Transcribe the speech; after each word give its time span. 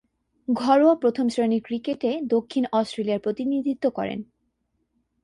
ঘরোয়া 0.47 0.95
প্রথম-শ্রেণীর 0.95 1.61
ক্রিকেটে 1.63 2.11
দক্ষিণ 2.27 2.63
অস্ট্রেলিয়ার 2.71 3.19
প্রতিনিধিত্ব 3.19 3.85
করেন। 3.89 4.19